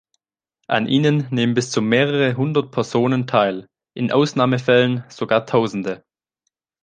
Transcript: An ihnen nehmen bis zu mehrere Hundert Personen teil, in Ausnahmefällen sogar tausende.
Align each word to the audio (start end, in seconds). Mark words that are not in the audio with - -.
An 0.67 0.87
ihnen 0.87 1.27
nehmen 1.29 1.53
bis 1.53 1.69
zu 1.69 1.79
mehrere 1.79 2.35
Hundert 2.35 2.71
Personen 2.71 3.27
teil, 3.27 3.67
in 3.93 4.11
Ausnahmefällen 4.11 5.03
sogar 5.09 5.45
tausende. 5.45 6.03